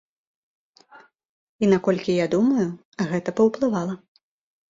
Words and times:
І 1.67 1.67
наколькі 1.73 2.11
я 2.19 2.27
думаю, 2.35 2.65
гэта 3.11 3.29
паўплывала. 3.41 3.93